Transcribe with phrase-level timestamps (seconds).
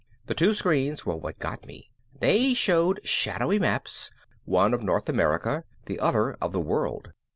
[0.25, 1.91] The two screens were what got me.
[2.21, 4.09] They showed shadowy maps,
[4.45, 7.11] one of North America, the other of the World.